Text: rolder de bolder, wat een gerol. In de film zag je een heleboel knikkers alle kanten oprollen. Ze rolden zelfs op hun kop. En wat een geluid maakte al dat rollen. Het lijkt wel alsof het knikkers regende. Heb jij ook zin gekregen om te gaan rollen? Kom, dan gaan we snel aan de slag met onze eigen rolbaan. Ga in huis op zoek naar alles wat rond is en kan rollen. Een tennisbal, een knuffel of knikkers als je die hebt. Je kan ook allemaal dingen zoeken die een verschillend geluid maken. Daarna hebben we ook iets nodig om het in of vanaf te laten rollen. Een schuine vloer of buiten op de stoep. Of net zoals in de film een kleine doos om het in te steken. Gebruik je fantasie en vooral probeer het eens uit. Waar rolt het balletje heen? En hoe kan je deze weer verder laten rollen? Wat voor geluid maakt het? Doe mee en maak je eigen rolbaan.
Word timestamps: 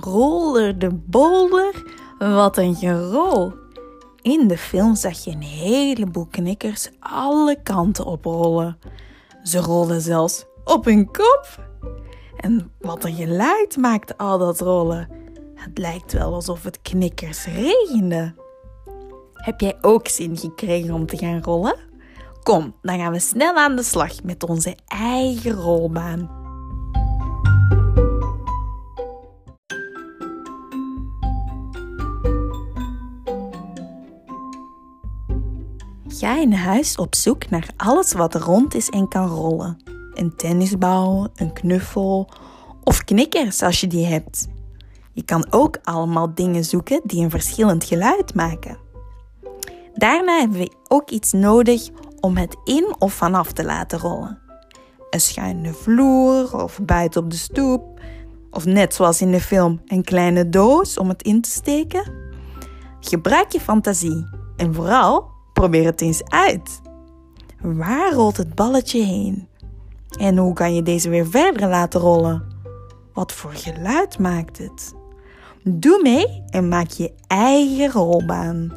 rolder 0.00 0.78
de 0.78 0.94
bolder, 0.94 1.82
wat 2.18 2.56
een 2.56 2.74
gerol. 2.74 3.52
In 4.22 4.48
de 4.48 4.58
film 4.58 4.94
zag 4.94 5.24
je 5.24 5.30
een 5.30 5.42
heleboel 5.42 6.26
knikkers 6.30 6.90
alle 7.00 7.62
kanten 7.62 8.04
oprollen. 8.04 8.78
Ze 9.42 9.60
rolden 9.60 10.00
zelfs 10.00 10.44
op 10.64 10.84
hun 10.84 11.06
kop. 11.06 11.66
En 12.36 12.72
wat 12.78 13.04
een 13.04 13.14
geluid 13.14 13.76
maakte 13.76 14.16
al 14.16 14.38
dat 14.38 14.60
rollen. 14.60 15.08
Het 15.54 15.78
lijkt 15.78 16.12
wel 16.12 16.34
alsof 16.34 16.62
het 16.62 16.82
knikkers 16.82 17.44
regende. 17.44 18.34
Heb 19.32 19.60
jij 19.60 19.78
ook 19.80 20.08
zin 20.08 20.36
gekregen 20.36 20.94
om 20.94 21.06
te 21.06 21.16
gaan 21.16 21.42
rollen? 21.42 21.76
Kom, 22.42 22.74
dan 22.82 22.98
gaan 22.98 23.12
we 23.12 23.18
snel 23.18 23.54
aan 23.54 23.76
de 23.76 23.82
slag 23.82 24.22
met 24.22 24.48
onze 24.48 24.76
eigen 24.86 25.52
rolbaan. 25.52 26.37
Ga 36.08 36.40
in 36.40 36.52
huis 36.52 36.96
op 36.96 37.14
zoek 37.14 37.50
naar 37.50 37.68
alles 37.76 38.12
wat 38.12 38.34
rond 38.34 38.74
is 38.74 38.88
en 38.88 39.08
kan 39.08 39.26
rollen. 39.26 39.76
Een 40.14 40.36
tennisbal, 40.36 41.28
een 41.34 41.52
knuffel 41.52 42.28
of 42.84 43.04
knikkers 43.04 43.62
als 43.62 43.80
je 43.80 43.86
die 43.86 44.06
hebt. 44.06 44.48
Je 45.12 45.22
kan 45.22 45.46
ook 45.50 45.78
allemaal 45.82 46.34
dingen 46.34 46.64
zoeken 46.64 47.00
die 47.04 47.24
een 47.24 47.30
verschillend 47.30 47.84
geluid 47.84 48.34
maken. 48.34 48.78
Daarna 49.94 50.38
hebben 50.38 50.58
we 50.58 50.72
ook 50.88 51.10
iets 51.10 51.32
nodig 51.32 51.88
om 52.20 52.36
het 52.36 52.56
in 52.64 52.94
of 52.98 53.12
vanaf 53.12 53.52
te 53.52 53.64
laten 53.64 53.98
rollen. 53.98 54.38
Een 55.10 55.20
schuine 55.20 55.72
vloer 55.72 56.62
of 56.62 56.78
buiten 56.82 57.22
op 57.22 57.30
de 57.30 57.36
stoep. 57.36 58.00
Of 58.50 58.64
net 58.64 58.94
zoals 58.94 59.20
in 59.20 59.30
de 59.30 59.40
film 59.40 59.80
een 59.86 60.04
kleine 60.04 60.48
doos 60.48 60.98
om 60.98 61.08
het 61.08 61.22
in 61.22 61.40
te 61.40 61.50
steken. 61.50 62.12
Gebruik 63.00 63.52
je 63.52 63.60
fantasie 63.60 64.26
en 64.56 64.74
vooral 64.74 65.36
probeer 65.58 65.84
het 65.84 66.00
eens 66.00 66.22
uit. 66.24 66.80
Waar 67.60 68.12
rolt 68.12 68.36
het 68.36 68.54
balletje 68.54 69.02
heen? 69.02 69.48
En 70.18 70.36
hoe 70.36 70.52
kan 70.52 70.74
je 70.74 70.82
deze 70.82 71.08
weer 71.08 71.26
verder 71.26 71.68
laten 71.68 72.00
rollen? 72.00 72.42
Wat 73.12 73.32
voor 73.32 73.52
geluid 73.52 74.18
maakt 74.18 74.58
het? 74.58 74.94
Doe 75.62 76.00
mee 76.02 76.42
en 76.50 76.68
maak 76.68 76.90
je 76.90 77.12
eigen 77.26 77.90
rolbaan. 77.90 78.72